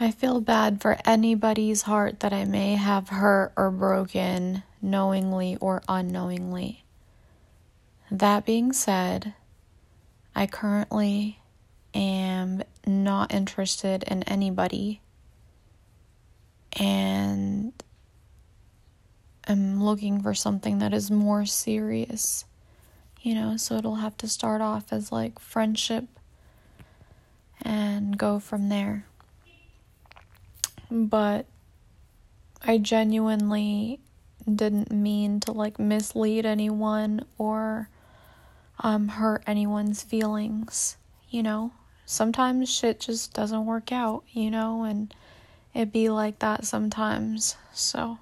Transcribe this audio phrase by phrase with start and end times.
[0.00, 5.82] I feel bad for anybody's heart that I may have hurt or broken knowingly or
[5.88, 6.84] unknowingly.
[8.10, 9.34] That being said,
[10.34, 11.38] I currently
[11.94, 15.00] am not interested in anybody
[16.72, 17.72] and
[19.46, 22.44] I'm looking for something that is more serious.
[23.20, 26.04] You know, so it'll have to start off as like friendship
[27.62, 29.06] and go from there.
[30.94, 31.46] But
[32.62, 33.98] I genuinely
[34.52, 37.88] didn't mean to like mislead anyone or
[38.78, 40.96] um, hurt anyone's feelings,
[41.28, 41.72] you know?
[42.06, 45.12] Sometimes shit just doesn't work out, you know, and
[45.74, 47.56] it be like that sometimes.
[47.72, 48.18] So.